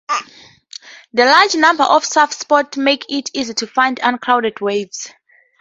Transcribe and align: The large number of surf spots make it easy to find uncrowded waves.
The 1.13 1.25
large 1.25 1.53
number 1.53 1.83
of 1.83 2.03
surf 2.05 2.33
spots 2.33 2.75
make 2.75 3.05
it 3.07 3.29
easy 3.35 3.53
to 3.53 3.67
find 3.67 3.99
uncrowded 4.01 4.59
waves. 4.59 5.13